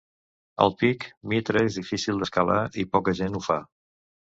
El 0.65 0.73
pic 0.79 1.05
Mitre 1.35 1.63
és 1.69 1.79
difícil 1.83 2.25
d'escalar 2.25 2.59
i 2.87 2.91
poca 2.97 3.19
gent 3.25 3.41
ho 3.41 3.49
fa. 3.55 3.65